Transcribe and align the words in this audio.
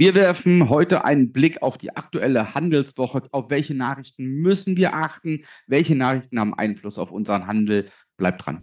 Wir 0.00 0.14
werfen 0.14 0.70
heute 0.70 1.04
einen 1.04 1.30
Blick 1.30 1.60
auf 1.60 1.76
die 1.76 1.94
aktuelle 1.94 2.54
Handelswoche. 2.54 3.20
Auf 3.32 3.50
welche 3.50 3.74
Nachrichten 3.74 4.40
müssen 4.40 4.78
wir 4.78 4.94
achten? 4.94 5.44
Welche 5.66 5.94
Nachrichten 5.94 6.40
haben 6.40 6.54
Einfluss 6.54 6.96
auf 6.96 7.10
unseren 7.10 7.46
Handel? 7.46 7.90
Bleibt 8.16 8.46
dran. 8.46 8.62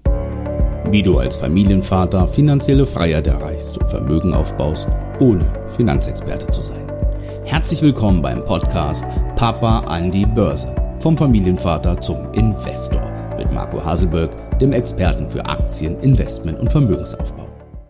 Wie 0.89 1.03
du 1.03 1.19
als 1.19 1.37
Familienvater 1.37 2.27
finanzielle 2.27 2.87
Freiheit 2.87 3.27
erreichst 3.27 3.77
und 3.77 3.87
Vermögen 3.87 4.33
aufbaust, 4.33 4.89
ohne 5.19 5.45
Finanzexperte 5.67 6.47
zu 6.47 6.63
sein. 6.63 6.91
Herzlich 7.45 7.83
willkommen 7.83 8.23
beim 8.23 8.43
Podcast 8.43 9.05
Papa 9.35 9.81
an 9.81 10.09
die 10.09 10.25
Börse. 10.25 10.75
Vom 11.01 11.15
Familienvater 11.15 12.01
zum 12.01 12.33
Investor 12.33 13.11
mit 13.37 13.51
Marco 13.51 13.85
Haselberg, 13.85 14.57
dem 14.57 14.71
Experten 14.71 15.29
für 15.29 15.45
Aktien, 15.45 15.99
Investment 15.99 16.59
und 16.59 16.71
Vermögensaufbau. 16.71 17.36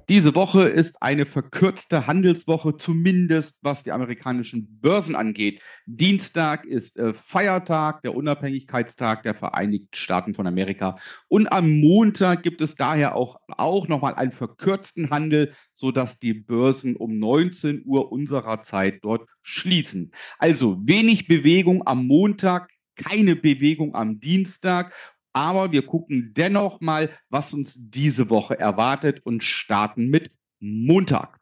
Diese 0.10 0.36
Woche 0.36 0.70
ist 0.70 1.02
eine 1.02 1.26
verkürzte 1.26 2.08
Handelswoche, 2.08 2.78
zumindest 2.78 3.58
was 3.62 3.84
die 3.84 3.92
amerikanischen 3.92 4.80
Börsen 4.80 5.18
angeht. 5.18 5.62
Dienstag 5.86 6.64
ist 6.64 6.98
äh, 6.98 7.14
Feiertag, 7.14 8.04
der 8.04 8.16
Unabhängigkeitstag 8.16 9.24
der 9.24 9.36
Vereinigten 9.36 9.94
Staaten 9.94 10.34
von 10.34 10.48
Amerika. 10.48 10.96
Und 11.28 11.52
am 11.52 11.82
Montag 11.82 12.44
gibt 12.44 12.62
es 12.62 12.76
daher 12.76 13.18
auch, 13.18 13.36
auch 13.50 13.90
nochmal 13.90 14.16
einen 14.16 14.32
verkürzten 14.32 15.10
Handel, 15.10 15.52
sodass 15.74 16.18
die 16.18 16.34
Börsen 16.34 16.96
um 16.96 17.20
19 17.20 17.82
Uhr 17.84 18.10
unserer 18.10 18.62
Zeit 18.62 19.00
dort 19.02 19.28
schließen. 19.42 20.14
Also 20.40 20.78
wenig 20.86 21.28
Bewegung 21.28 21.86
am 21.86 22.08
Montag, 22.08 22.70
keine 22.96 23.36
Bewegung 23.36 23.94
am 23.94 24.22
Dienstag 24.22 24.94
aber 25.38 25.72
wir 25.72 25.86
gucken 25.86 26.34
dennoch 26.36 26.82
mal, 26.82 27.12
was 27.30 27.54
uns 27.54 27.76
diese 27.78 28.32
Woche 28.32 28.58
erwartet 28.58 29.22
und 29.24 29.44
starten 29.44 30.10
mit 30.10 30.32
Montag. 30.60 31.40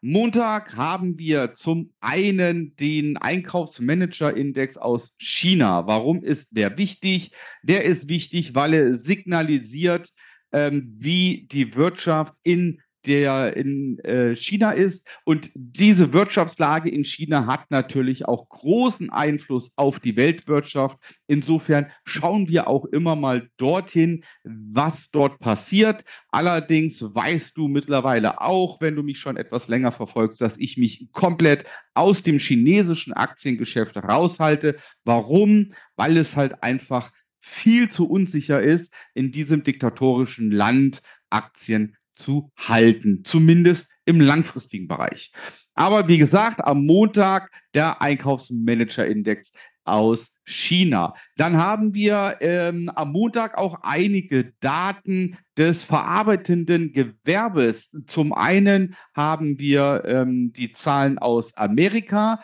Montag 0.00 0.74
haben 0.74 1.18
wir 1.18 1.52
zum 1.52 1.92
einen 2.00 2.74
den 2.76 3.18
Einkaufsmanager-Index 3.18 4.78
aus 4.78 5.12
China. 5.18 5.86
Warum 5.86 6.22
ist 6.22 6.48
der 6.50 6.78
wichtig? 6.78 7.32
Der 7.62 7.84
ist 7.84 8.08
wichtig, 8.08 8.54
weil 8.54 8.72
er 8.72 8.94
signalisiert, 8.94 10.08
ähm, 10.52 10.94
wie 10.96 11.46
die 11.52 11.74
Wirtschaft 11.74 12.32
in 12.42 12.80
der 13.06 13.56
in 13.56 13.98
äh, 14.00 14.34
China 14.34 14.72
ist. 14.72 15.06
Und 15.24 15.50
diese 15.54 16.12
Wirtschaftslage 16.12 16.90
in 16.90 17.04
China 17.04 17.46
hat 17.46 17.70
natürlich 17.70 18.26
auch 18.26 18.48
großen 18.48 19.10
Einfluss 19.10 19.70
auf 19.76 20.00
die 20.00 20.16
Weltwirtschaft. 20.16 20.98
Insofern 21.26 21.90
schauen 22.04 22.48
wir 22.48 22.68
auch 22.68 22.84
immer 22.86 23.16
mal 23.16 23.48
dorthin, 23.56 24.24
was 24.44 25.10
dort 25.10 25.38
passiert. 25.38 26.04
Allerdings 26.30 27.02
weißt 27.02 27.56
du 27.56 27.68
mittlerweile 27.68 28.40
auch, 28.40 28.80
wenn 28.80 28.96
du 28.96 29.02
mich 29.02 29.18
schon 29.18 29.36
etwas 29.36 29.68
länger 29.68 29.92
verfolgst, 29.92 30.40
dass 30.40 30.58
ich 30.58 30.76
mich 30.76 31.08
komplett 31.12 31.64
aus 31.94 32.22
dem 32.22 32.38
chinesischen 32.38 33.12
Aktiengeschäft 33.12 33.96
raushalte. 33.96 34.76
Warum? 35.04 35.72
Weil 35.96 36.16
es 36.16 36.36
halt 36.36 36.62
einfach 36.62 37.12
viel 37.40 37.88
zu 37.88 38.08
unsicher 38.08 38.60
ist, 38.60 38.92
in 39.14 39.30
diesem 39.30 39.62
diktatorischen 39.62 40.50
Land 40.50 41.00
Aktien 41.30 41.96
zu 42.16 42.50
halten, 42.56 43.22
zumindest 43.24 43.86
im 44.04 44.20
langfristigen 44.20 44.88
Bereich. 44.88 45.32
Aber 45.74 46.08
wie 46.08 46.18
gesagt, 46.18 46.64
am 46.64 46.84
Montag 46.86 47.50
der 47.74 48.00
Einkaufsmanager-Index 48.02 49.52
aus 49.86 50.32
China. 50.44 51.14
Dann 51.36 51.56
haben 51.56 51.94
wir 51.94 52.36
ähm, 52.40 52.90
am 52.94 53.12
Montag 53.12 53.56
auch 53.56 53.78
einige 53.82 54.52
Daten 54.60 55.36
des 55.56 55.84
verarbeitenden 55.84 56.92
Gewerbes. 56.92 57.90
Zum 58.06 58.32
einen 58.32 58.94
haben 59.14 59.58
wir 59.58 60.02
ähm, 60.04 60.52
die 60.52 60.72
Zahlen 60.72 61.18
aus 61.18 61.54
Amerika, 61.54 62.40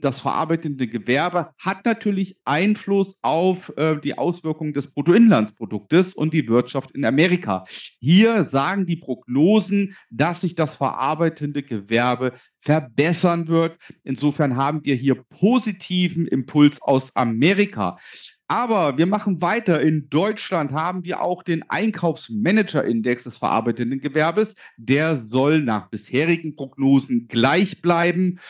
das 0.00 0.20
verarbeitende 0.20 0.86
Gewerbe 0.86 1.50
hat 1.58 1.84
natürlich 1.84 2.36
Einfluss 2.44 3.16
auf 3.20 3.70
äh, 3.76 3.96
die 4.00 4.16
Auswirkungen 4.16 4.72
des 4.72 4.86
Bruttoinlandsproduktes 4.86 6.14
und 6.14 6.32
die 6.32 6.48
Wirtschaft 6.48 6.92
in 6.92 7.04
Amerika. 7.04 7.64
Hier 8.00 8.44
sagen 8.44 8.86
die 8.86 8.96
Prognosen, 8.96 9.94
dass 10.08 10.40
sich 10.40 10.54
das 10.54 10.76
verarbeitende 10.76 11.62
Gewerbe 11.62 12.32
verbessern 12.62 13.48
wird. 13.48 13.76
Insofern 14.02 14.56
haben 14.56 14.84
wir 14.84 14.94
hier 14.94 15.16
positiven 15.28 16.26
Impuls 16.26 16.80
aus 16.80 17.14
Amerika. 17.14 17.98
Aber 18.48 18.98
wir 18.98 19.06
machen 19.06 19.40
weiter. 19.40 19.80
In 19.80 20.08
Deutschland 20.10 20.72
haben 20.72 21.04
wir 21.04 21.20
auch 21.20 21.42
den 21.42 21.62
Einkaufsmanager-Index 21.68 23.24
des 23.24 23.38
verarbeitenden 23.38 24.00
Gewerbes. 24.00 24.56
Der 24.76 25.16
soll 25.16 25.62
nach 25.62 25.88
bisherigen 25.88 26.56
Prognosen 26.56 27.28
gleich 27.28 27.80
bleiben. 27.80 28.40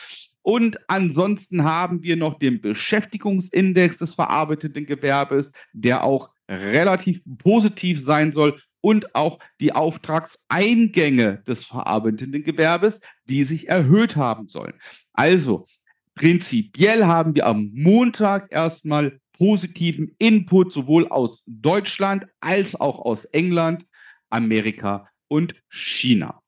Und 0.43 0.77
ansonsten 0.87 1.63
haben 1.63 2.01
wir 2.01 2.15
noch 2.15 2.39
den 2.39 2.61
Beschäftigungsindex 2.61 3.97
des 3.97 4.15
verarbeitenden 4.15 4.85
Gewerbes, 4.85 5.51
der 5.73 6.03
auch 6.03 6.31
relativ 6.49 7.21
positiv 7.37 8.01
sein 8.01 8.31
soll 8.31 8.59
und 8.81 9.15
auch 9.15 9.39
die 9.59 9.73
Auftragseingänge 9.73 11.43
des 11.47 11.65
verarbeitenden 11.65 12.43
Gewerbes, 12.43 12.99
die 13.29 13.43
sich 13.43 13.69
erhöht 13.69 14.15
haben 14.15 14.47
sollen. 14.47 14.73
Also 15.13 15.67
prinzipiell 16.15 17.05
haben 17.05 17.35
wir 17.35 17.45
am 17.45 17.71
Montag 17.73 18.51
erstmal 18.51 19.19
positiven 19.37 20.15
Input 20.17 20.73
sowohl 20.73 21.07
aus 21.07 21.43
Deutschland 21.47 22.25
als 22.41 22.75
auch 22.75 22.99
aus 22.99 23.25
England, 23.25 23.85
Amerika 24.29 25.07
und 25.27 25.55
China. 25.69 26.40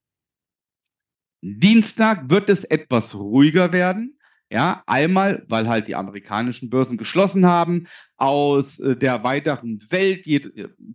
Dienstag 1.45 2.29
wird 2.29 2.49
es 2.49 2.63
etwas 2.63 3.13
ruhiger 3.15 3.73
werden. 3.73 4.17
Ja, 4.49 4.83
einmal, 4.85 5.43
weil 5.49 5.67
halt 5.67 5.87
die 5.87 5.95
amerikanischen 5.95 6.69
Börsen 6.69 6.95
geschlossen 6.95 7.45
haben, 7.45 7.87
aus 8.17 8.79
äh, 8.79 8.95
der 8.95 9.23
weiteren 9.23 9.83
Welt, 9.89 10.25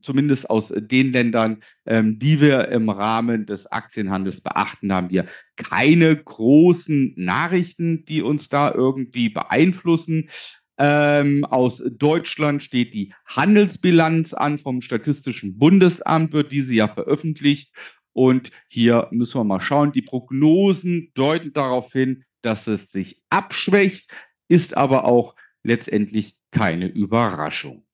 zumindest 0.00 0.48
aus 0.48 0.72
den 0.74 1.12
Ländern, 1.12 1.62
ähm, 1.84 2.18
die 2.18 2.40
wir 2.40 2.68
im 2.68 2.88
Rahmen 2.88 3.46
des 3.46 3.66
Aktienhandels 3.66 4.40
beachten, 4.40 4.94
haben 4.94 5.10
wir 5.10 5.26
keine 5.56 6.16
großen 6.16 7.14
Nachrichten, 7.16 8.04
die 8.04 8.22
uns 8.22 8.48
da 8.48 8.72
irgendwie 8.72 9.28
beeinflussen. 9.28 10.30
Ähm, 10.78 11.44
aus 11.44 11.82
Deutschland 11.84 12.62
steht 12.62 12.94
die 12.94 13.12
Handelsbilanz 13.26 14.32
an 14.32 14.58
vom 14.58 14.80
Statistischen 14.80 15.58
Bundesamt, 15.58 16.32
wird 16.32 16.52
diese 16.52 16.74
ja 16.74 16.86
veröffentlicht. 16.86 17.72
Und 18.18 18.50
hier 18.66 19.06
müssen 19.12 19.38
wir 19.38 19.44
mal 19.44 19.60
schauen. 19.60 19.92
Die 19.92 20.02
Prognosen 20.02 21.12
deuten 21.14 21.52
darauf 21.52 21.92
hin, 21.92 22.24
dass 22.42 22.66
es 22.66 22.90
sich 22.90 23.22
abschwächt, 23.30 24.10
ist 24.48 24.76
aber 24.76 25.04
auch 25.04 25.36
letztendlich 25.62 26.34
keine 26.50 26.88
Überraschung. 26.88 27.86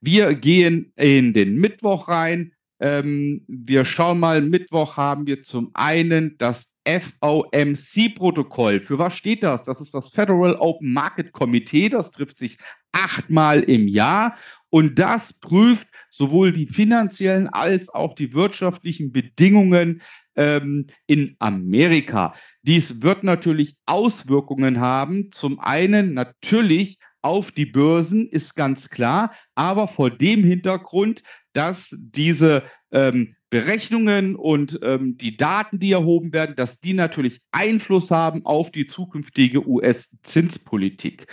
Wir 0.00 0.36
gehen 0.36 0.92
in 0.94 1.32
den 1.32 1.56
Mittwoch 1.56 2.06
rein. 2.06 2.52
Ähm, 2.78 3.44
wir 3.48 3.84
schauen 3.84 4.20
mal, 4.20 4.40
Mittwoch 4.40 4.96
haben 4.98 5.26
wir 5.26 5.42
zum 5.42 5.72
einen 5.74 6.38
das 6.38 6.68
FOMC-Protokoll. 6.86 8.80
Für 8.80 8.98
was 8.98 9.14
steht 9.14 9.42
das? 9.42 9.64
Das 9.64 9.80
ist 9.80 9.92
das 9.92 10.08
Federal 10.10 10.56
Open 10.56 10.92
Market 10.92 11.32
Committee. 11.32 11.88
Das 11.88 12.10
trifft 12.10 12.38
sich 12.38 12.58
achtmal 12.92 13.62
im 13.62 13.88
Jahr 13.88 14.36
und 14.70 14.98
das 14.98 15.32
prüft 15.32 15.88
sowohl 16.10 16.52
die 16.52 16.66
finanziellen 16.66 17.48
als 17.48 17.88
auch 17.88 18.14
die 18.14 18.32
wirtschaftlichen 18.32 19.12
Bedingungen 19.12 20.00
ähm, 20.36 20.86
in 21.06 21.36
Amerika. 21.38 22.34
Dies 22.62 23.02
wird 23.02 23.24
natürlich 23.24 23.76
Auswirkungen 23.86 24.80
haben. 24.80 25.30
Zum 25.32 25.60
einen 25.60 26.14
natürlich 26.14 26.98
auf 27.22 27.50
die 27.50 27.66
Börsen, 27.66 28.28
ist 28.28 28.54
ganz 28.54 28.88
klar, 28.88 29.32
aber 29.56 29.88
vor 29.88 30.10
dem 30.10 30.44
Hintergrund, 30.44 31.22
dass 31.54 31.88
diese 31.98 32.62
ähm, 32.96 33.36
Berechnungen 33.50 34.34
und 34.34 34.80
ähm, 34.82 35.16
die 35.18 35.36
Daten, 35.36 35.78
die 35.78 35.92
erhoben 35.92 36.32
werden, 36.32 36.56
dass 36.56 36.80
die 36.80 36.94
natürlich 36.94 37.40
Einfluss 37.52 38.10
haben 38.10 38.44
auf 38.44 38.72
die 38.72 38.86
zukünftige 38.86 39.68
US-Zinspolitik. 39.68 41.26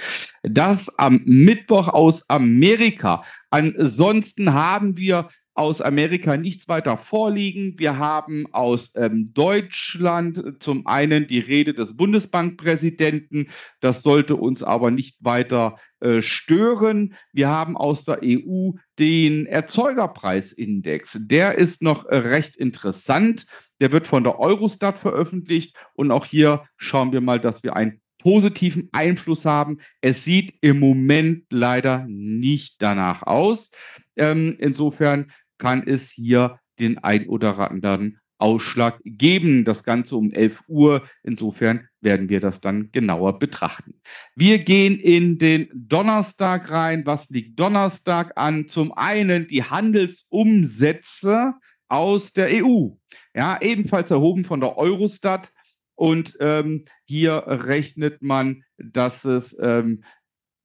Das 0.44 0.90
am 1.00 1.22
Mittwoch 1.26 1.88
aus 1.88 2.30
Amerika. 2.30 3.24
Ansonsten 3.50 4.54
haben 4.54 4.96
wir 4.96 5.30
aus 5.56 5.82
Amerika 5.82 6.36
nichts 6.36 6.68
weiter 6.68 6.98
vorliegen. 6.98 7.76
Wir 7.78 7.98
haben 7.98 8.46
aus 8.52 8.92
ähm, 8.96 9.32
Deutschland 9.34 10.56
zum 10.60 10.88
einen 10.88 11.28
die 11.28 11.40
Rede 11.40 11.74
des 11.74 11.96
Bundesbankpräsidenten. 11.96 13.50
Das 13.80 14.02
sollte 14.02 14.36
uns 14.36 14.64
aber 14.64 14.90
nicht 14.90 15.18
weiter 15.20 15.78
äh, 16.00 16.22
stören. 16.22 17.16
Wir 17.32 17.50
haben 17.50 17.78
aus 17.78 18.04
der 18.04 18.20
EU 18.24 18.72
den 18.98 19.46
Erzeugerpreisindex. 19.46 21.20
Der 21.22 21.58
ist 21.58 21.82
noch 21.82 22.06
äh, 22.06 22.18
recht 22.18 22.56
interessant. 22.56 23.46
Der 23.80 23.92
wird 23.92 24.08
von 24.08 24.24
der 24.24 24.40
Eurostat 24.40 24.98
veröffentlicht. 24.98 25.76
Und 25.94 26.12
auch 26.12 26.26
hier 26.26 26.64
schauen 26.78 27.12
wir 27.12 27.22
mal, 27.22 27.40
dass 27.40 27.64
wir 27.64 27.76
einen 27.76 28.02
positiven 28.18 28.90
Einfluss 28.94 29.46
haben. 29.46 29.80
Es 30.02 30.24
sieht 30.24 30.56
im 30.62 30.80
Moment 30.80 31.46
leider 31.52 32.06
nicht 32.08 32.76
danach 32.80 33.24
aus. 33.24 33.70
Ähm, 34.16 34.56
insofern 34.60 35.32
kann 35.64 35.88
es 35.88 36.12
hier 36.12 36.60
den 36.78 36.98
ein 36.98 37.30
oder 37.30 37.58
anderen 37.58 38.20
Ausschlag 38.38 39.00
geben. 39.06 39.64
Das 39.64 39.86
Ganze 39.86 40.18
um 40.18 40.34
11 40.34 40.64
Uhr. 40.68 41.08
Insofern 41.24 41.88
werden 42.02 42.28
wir 42.28 42.42
das 42.42 42.60
dann 42.60 42.92
genauer 42.92 43.40
betrachten. 43.40 44.02
Wir 44.36 44.60
gehen 44.60 45.00
in 45.00 45.38
den 45.38 45.70
Donnerstag 45.74 46.70
rein. 46.70 47.06
Was 47.06 47.30
liegt 47.30 47.58
Donnerstag 47.58 48.34
an? 48.36 48.68
Zum 48.68 48.92
einen 48.92 49.48
die 49.48 49.64
Handelsumsätze 49.64 51.54
aus 51.88 52.34
der 52.34 52.50
EU. 52.66 52.90
Ja, 53.34 53.62
ebenfalls 53.62 54.12
erhoben 54.12 54.44
von 54.44 54.60
der 54.60 54.78
Eurostat. 54.78 55.54
Und 55.96 56.36
ähm, 56.42 56.84
hier 57.06 57.42
rechnet 57.48 58.22
man, 58.22 58.66
dass 58.78 59.24
es 59.24 59.56
ähm, 59.62 60.04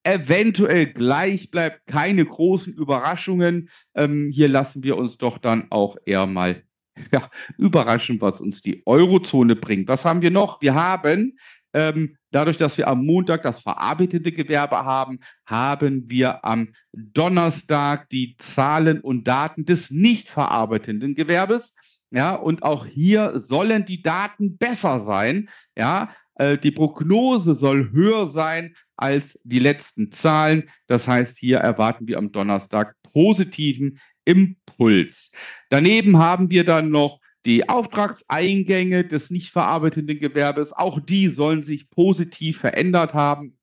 eventuell 0.02 0.86
gleich 0.86 1.50
bleibt, 1.50 1.86
keine 1.86 2.24
großen 2.24 2.72
Überraschungen. 2.74 3.70
Ähm, 3.94 4.30
hier 4.32 4.48
lassen 4.48 4.82
wir 4.82 4.96
uns 4.96 5.18
doch 5.18 5.38
dann 5.38 5.66
auch 5.70 5.96
eher 6.06 6.26
mal 6.26 6.62
ja, 7.12 7.30
überraschen, 7.56 8.20
was 8.20 8.40
uns 8.40 8.62
die 8.62 8.82
Eurozone 8.86 9.56
bringt. 9.56 9.88
Was 9.88 10.04
haben 10.04 10.22
wir 10.22 10.30
noch? 10.30 10.60
Wir 10.60 10.74
haben 10.74 11.38
ähm, 11.74 12.16
dadurch, 12.30 12.56
dass 12.56 12.78
wir 12.78 12.88
am 12.88 13.04
Montag 13.04 13.42
das 13.42 13.60
verarbeitete 13.60 14.32
Gewerbe 14.32 14.84
haben, 14.84 15.20
haben 15.46 16.08
wir 16.08 16.44
am 16.44 16.68
Donnerstag 16.92 18.08
die 18.10 18.36
Zahlen 18.38 19.00
und 19.00 19.28
Daten 19.28 19.64
des 19.64 19.90
nicht 19.90 20.28
verarbeitenden 20.28 21.14
Gewerbes. 21.14 21.74
Ja, 22.10 22.34
und 22.34 22.62
auch 22.62 22.86
hier 22.86 23.38
sollen 23.40 23.84
die 23.84 24.02
Daten 24.02 24.56
besser 24.56 25.00
sein. 25.00 25.50
Ja, 25.76 26.10
äh, 26.36 26.56
die 26.56 26.70
Prognose 26.70 27.54
soll 27.54 27.90
höher 27.90 28.26
sein 28.26 28.74
als 28.98 29.38
die 29.44 29.60
letzten 29.60 30.12
Zahlen. 30.12 30.68
Das 30.86 31.08
heißt, 31.08 31.38
hier 31.38 31.58
erwarten 31.58 32.06
wir 32.06 32.18
am 32.18 32.32
Donnerstag 32.32 32.94
positiven 33.02 34.00
Impuls. 34.24 35.30
Daneben 35.70 36.18
haben 36.18 36.50
wir 36.50 36.64
dann 36.64 36.90
noch 36.90 37.20
die 37.46 37.68
Auftragseingänge 37.68 39.04
des 39.04 39.30
nicht 39.30 39.50
verarbeitenden 39.50 40.18
Gewerbes. 40.18 40.72
Auch 40.72 41.00
die 41.00 41.28
sollen 41.28 41.62
sich 41.62 41.88
positiv 41.88 42.58
verändert 42.58 43.14
haben. 43.14 43.56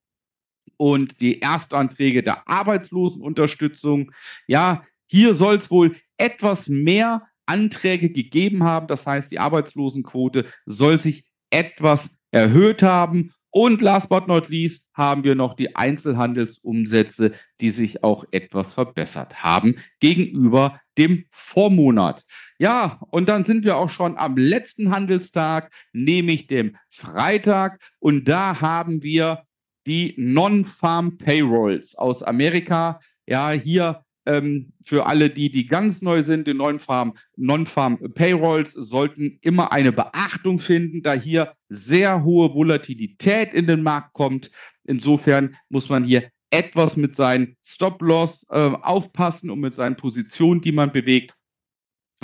Und 0.77 1.21
die 1.21 1.39
Erstanträge 1.39 2.23
der 2.23 2.47
Arbeitslosenunterstützung. 2.49 4.11
Ja, 4.47 4.83
hier 5.05 5.35
soll 5.35 5.57
es 5.57 5.71
wohl 5.71 5.95
etwas 6.17 6.67
mehr 6.67 7.21
Anträge 7.45 8.09
gegeben 8.09 8.63
haben. 8.63 8.87
Das 8.87 9.05
heißt, 9.05 9.31
die 9.31 9.39
Arbeitslosenquote 9.39 10.45
soll 10.65 10.99
sich 10.99 11.23
etwas 11.49 12.09
erhöht 12.31 12.81
haben. 12.81 13.31
Und 13.57 13.81
last 13.81 14.09
but 14.09 14.27
not 14.27 14.49
least 14.49 14.85
haben 14.93 15.23
wir 15.23 15.33
noch 15.33 15.53
die 15.53 15.77
Einzelhandelsumsätze, 15.77 17.31
die 17.61 17.69
sich 17.69 18.03
auch 18.03 18.25
etwas 18.31 18.73
verbessert 18.73 19.41
haben 19.43 19.77
gegenüber 20.01 20.81
dem 20.97 21.23
Vormonat. 21.31 22.25
Ja, 22.59 22.99
und 23.11 23.29
dann 23.29 23.45
sind 23.45 23.63
wir 23.63 23.77
auch 23.77 23.89
schon 23.89 24.17
am 24.17 24.35
letzten 24.35 24.91
Handelstag, 24.93 25.71
nämlich 25.93 26.47
dem 26.47 26.75
Freitag. 26.89 27.79
Und 27.99 28.27
da 28.27 28.59
haben 28.59 29.03
wir 29.03 29.45
die 29.87 30.15
Non-Farm 30.17 31.17
Payrolls 31.17 31.95
aus 31.95 32.23
Amerika. 32.23 32.99
Ja, 33.25 33.51
hier 33.51 34.03
ähm, 34.25 34.73
für 34.83 35.05
alle, 35.05 35.29
die, 35.29 35.51
die 35.51 35.67
ganz 35.67 36.01
neu 36.01 36.23
sind, 36.23 36.47
Non-Farm 36.47 37.13
non 37.35 37.65
-Farm 37.67 38.13
Payrolls 38.13 38.73
sollten 38.73 39.37
immer 39.41 39.71
eine 39.71 39.91
Beachtung 39.91 40.59
finden, 40.59 41.01
da 41.01 41.13
hier 41.13 41.53
sehr 41.69 42.23
hohe 42.23 42.53
Volatilität 42.53 43.53
in 43.53 43.67
den 43.67 43.83
Markt 43.83 44.13
kommt. 44.13 44.51
Insofern 44.83 45.55
muss 45.69 45.89
man 45.89 46.03
hier 46.03 46.29
etwas 46.49 46.95
mit 46.95 47.15
seinen 47.15 47.57
Stop-Loss 47.63 48.45
äh, 48.49 48.55
aufpassen 48.55 49.49
und 49.49 49.59
mit 49.59 49.75
seinen 49.75 49.95
Positionen, 49.95 50.61
die 50.61 50.71
man 50.71 50.91
bewegt. 50.91 51.34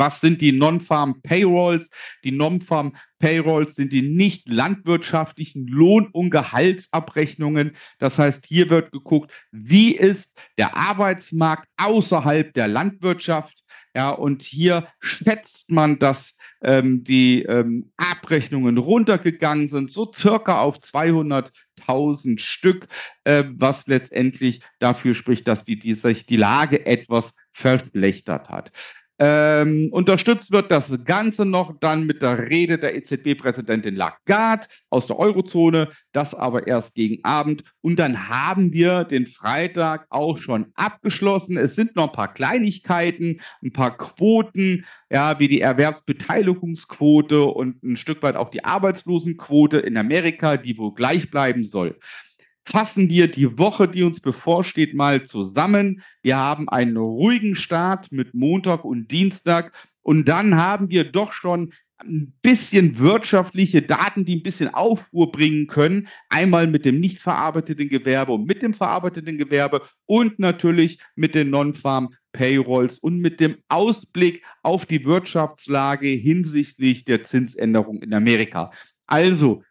Was 0.02 0.20
sind 0.20 0.42
die 0.42 0.52
Non-Farm 0.52 1.22
Payrolls? 1.22 1.92
Die 2.24 2.32
Non-Farm 2.32 2.96
Payrolls 3.20 3.76
sind 3.76 3.94
die 3.94 4.02
nicht 4.02 4.50
landwirtschaftlichen 4.50 5.68
Lohn- 5.68 6.08
und 6.08 6.32
Gehaltsabrechnungen. 6.32 7.76
Das 8.00 8.18
heißt, 8.18 8.48
hier 8.48 8.72
wird 8.72 8.92
geguckt, 8.92 9.32
wie 9.52 9.96
ist 9.96 10.34
der 10.58 10.76
Arbeitsmarkt 10.76 11.70
außerhalb 11.78 12.52
der 12.52 12.68
Landwirtschaft? 12.68 13.64
Ja, 13.96 14.10
und 14.10 14.42
hier 14.42 14.88
schätzt 15.02 15.70
man, 15.70 16.00
dass 16.00 16.34
ähm, 16.64 17.04
die 17.04 17.44
ähm, 17.44 17.92
Abrechnungen 17.98 18.80
runtergegangen 18.80 19.68
sind, 19.68 19.92
so 19.92 20.12
circa 20.12 20.62
auf 20.62 20.78
200.000 20.78 22.40
Stück, 22.40 22.88
äh, 23.26 23.44
was 23.54 23.86
letztendlich 23.86 24.62
dafür 24.80 25.14
spricht, 25.14 25.48
dass 25.48 25.64
die, 25.64 25.78
die 25.78 25.94
sich 25.94 26.26
die 26.26 26.38
Lage 26.38 26.88
etwas 26.88 27.36
verschlechtert 27.52 28.50
hat. 28.50 28.72
Ähm, 29.24 29.90
unterstützt 29.92 30.52
wird 30.52 30.72
das 30.72 30.98
Ganze 31.06 31.46
noch 31.46 31.80
dann 31.80 32.08
mit 32.08 32.24
der 32.24 32.50
Rede 32.50 32.80
der 32.80 32.96
EZB-Präsidentin 32.96 33.96
Lagarde 33.96 34.66
aus 34.90 35.06
der 35.06 35.20
Eurozone, 35.20 35.90
das 36.12 36.34
aber 36.34 36.66
erst 36.66 36.96
gegen 36.96 37.24
Abend. 37.24 37.64
Und 37.82 38.00
dann 38.00 38.30
haben 38.30 38.74
wir 38.74 39.04
den 39.04 39.28
Freitag 39.28 40.08
auch 40.10 40.40
schon 40.40 40.72
abgeschlossen. 40.74 41.56
Es 41.56 41.76
sind 41.76 41.96
noch 41.96 42.08
ein 42.08 42.16
paar 42.16 42.34
Kleinigkeiten, 42.34 43.42
ein 43.62 43.72
paar 43.72 43.96
Quoten, 43.96 44.86
ja, 45.12 45.38
wie 45.38 45.48
die 45.48 45.62
Erwerbsbeteiligungsquote 45.62 47.42
und 47.44 47.84
ein 47.84 47.98
Stück 47.98 48.24
weit 48.24 48.36
auch 48.36 48.50
die 48.50 48.66
Arbeitslosenquote 48.66 49.78
in 49.78 49.98
Amerika, 49.98 50.58
die 50.58 50.80
wohl 50.80 50.96
gleich 50.96 51.30
bleiben 51.30 51.66
soll 51.66 51.96
fassen 52.72 53.10
wir 53.10 53.30
die 53.30 53.58
Woche, 53.58 53.88
die 53.88 54.04
uns 54.04 54.22
bevorsteht, 54.22 54.94
mal 54.94 55.24
zusammen. 55.26 56.02
Wir 56.22 56.38
haben 56.38 56.70
einen 56.70 56.98
ruhigen 56.98 57.56
Start 57.56 58.12
mit 58.12 58.34
Montag 58.34 58.86
und 58.86 59.12
Dienstag 59.12 59.74
und 60.02 60.28
dann 60.28 60.56
haben 60.56 60.90
wir 60.90 61.04
doch 61.04 61.34
schon 61.34 61.74
ein 61.98 62.34
bisschen 62.42 62.98
wirtschaftliche 62.98 63.82
Daten, 63.82 64.26
die 64.26 64.38
ein 64.38 64.44
bisschen 64.44 64.74
Aufruhr 64.74 65.32
bringen 65.32 65.68
können. 65.68 66.08
Einmal 66.30 66.66
mit 66.66 66.86
dem 66.86 67.00
nicht 67.00 67.20
verarbeiteten 67.20 67.90
Gewerbe 67.90 68.32
und 68.32 68.48
mit 68.48 68.62
dem 68.62 68.74
verarbeiteten 68.74 69.38
Gewerbe 69.38 69.84
und 70.08 70.40
natürlich 70.40 71.00
mit 71.16 71.36
den 71.36 71.52
Non-Farm 71.52 72.16
Payrolls 72.32 72.98
und 72.98 73.20
mit 73.20 73.40
dem 73.40 73.58
Ausblick 73.68 74.44
auf 74.64 74.86
die 74.86 75.06
Wirtschaftslage 75.06 76.08
hinsichtlich 76.08 77.06
der 77.06 77.24
Zinsänderung 77.24 78.02
in 78.02 78.14
Amerika. 78.14 78.72
Also 79.06 79.64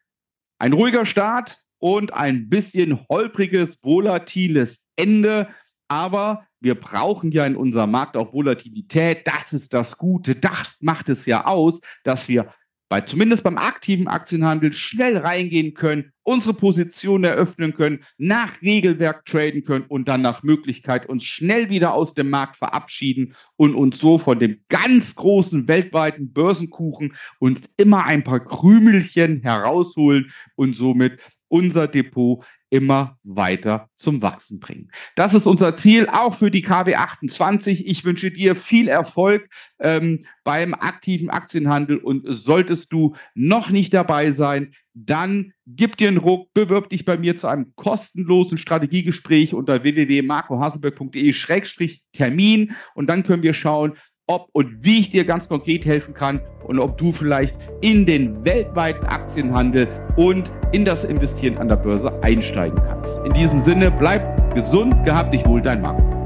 ein 0.59 0.75
ruhiger 0.75 1.07
Start, 1.07 1.59
und 1.81 2.15
ein 2.15 2.49
bisschen 2.49 3.01
holpriges, 3.09 3.77
volatiles 3.83 4.79
Ende. 4.97 5.49
Aber 5.89 6.47
wir 6.61 6.77
brauchen 6.77 7.33
ja 7.33 7.45
in 7.47 7.57
unserem 7.57 7.91
Markt 7.91 8.17
auch 8.17 8.33
Volatilität. 8.33 9.27
Das 9.27 9.53
ist 9.53 9.73
das 9.73 9.97
Gute. 9.97 10.37
Das 10.37 10.79
macht 10.83 11.09
es 11.09 11.27
ja 11.27 11.47
aus, 11.47 11.81
dass 12.05 12.29
wir 12.29 12.53
bei, 12.91 13.01
zumindest 13.01 13.45
beim 13.45 13.57
aktiven 13.57 14.09
Aktienhandel 14.09 14.73
schnell 14.73 15.17
reingehen 15.17 15.75
können, 15.75 16.13
unsere 16.25 16.55
Position 16.55 17.23
eröffnen 17.23 17.73
können, 17.73 18.01
nach 18.19 18.61
Regelwerk 18.63 19.25
traden 19.27 19.63
können 19.63 19.85
und 19.87 20.09
dann 20.09 20.23
nach 20.23 20.43
Möglichkeit 20.43 21.09
uns 21.09 21.23
schnell 21.23 21.71
wieder 21.71 21.95
aus 21.95 22.15
dem 22.15 22.31
Markt 22.31 22.57
verabschieden 22.57 23.37
und 23.55 23.77
uns 23.77 24.01
so 24.01 24.19
von 24.19 24.41
dem 24.41 24.61
ganz 24.69 25.15
großen 25.15 25.69
weltweiten 25.69 26.33
Börsenkuchen 26.33 27.15
uns 27.39 27.71
immer 27.77 28.07
ein 28.07 28.25
paar 28.25 28.41
Krümelchen 28.41 29.41
herausholen 29.41 30.33
und 30.57 30.75
somit 30.75 31.21
unser 31.51 31.89
Depot 31.89 32.45
immer 32.71 33.19
weiter 33.25 33.91
zum 33.97 34.23
Wachsen 34.23 34.61
bringen. 34.61 34.91
Das 35.17 35.35
ist 35.35 35.47
unser 35.47 35.77
Ziel, 35.77 36.09
auch 36.09 36.37
für 36.37 36.53
die 36.53 36.63
KW 36.63 36.95
28. 36.95 37.87
Ich 37.87 38.05
wünsche 38.05 38.31
dir 38.31 38.55
viel 38.55 38.87
Erfolg 38.89 39.49
ähm, 39.81 40.25
beim 40.45 40.75
aktiven 40.75 41.31
Aktienhandel 41.31 41.97
und 41.99 42.25
solltest 42.29 42.93
du 42.93 43.17
noch 43.35 43.71
nicht 43.71 43.93
dabei 43.93 44.31
sein, 44.31 44.73
dann 44.95 45.53
gib 45.67 45.97
dir 45.97 46.07
einen 46.09 46.19
Ruck, 46.19 46.53
bewirb 46.55 46.91
dich 46.91 47.05
bei 47.05 47.17
mir 47.17 47.37
zu 47.37 47.49
einem 47.49 47.73
kostenlosen 47.75 48.59
Strategiegespräch 48.59 49.53
unter 49.55 49.83
www.marcohaselberg.de-termin 49.83 52.77
und 52.95 53.09
dann 53.09 53.25
können 53.25 53.43
wir 53.43 53.55
schauen, 53.55 53.95
ob 54.31 54.49
und 54.53 54.85
wie 54.85 55.01
ich 55.01 55.11
dir 55.11 55.25
ganz 55.25 55.49
konkret 55.49 55.85
helfen 55.85 56.15
kann 56.15 56.41
und 56.65 56.79
ob 56.79 56.97
du 56.99 57.13
vielleicht 57.13 57.57
in 57.81 58.07
den 58.07 58.45
weltweiten 58.45 59.05
Aktienhandel 59.07 59.89
und 60.17 60.51
in 60.71 60.85
das 60.85 61.03
Investieren 61.03 61.59
an 61.59 61.69
der 61.69 61.77
Börse 61.77 62.13
einsteigen 62.23 62.79
kannst. 62.87 63.19
In 63.25 63.33
diesem 63.33 63.61
Sinne, 63.63 63.91
bleib 63.91 64.55
gesund, 64.55 64.95
gehabt 65.05 65.35
dich 65.35 65.45
wohl, 65.47 65.61
dein 65.61 65.83
Marco. 65.83 66.20